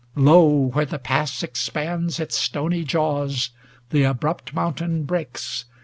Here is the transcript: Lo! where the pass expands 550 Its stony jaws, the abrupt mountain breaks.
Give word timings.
Lo! 0.15 0.47
where 0.71 0.83
the 0.83 0.97
pass 0.97 1.43
expands 1.43 2.15
550 2.15 2.23
Its 2.23 2.35
stony 2.35 2.83
jaws, 2.83 3.51
the 3.91 4.01
abrupt 4.01 4.51
mountain 4.51 5.03
breaks. 5.03 5.65